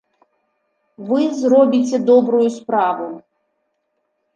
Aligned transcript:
Вы 1.11 1.21
зробіце 1.41 2.03
добрую 2.11 2.43
справу. 2.59 3.15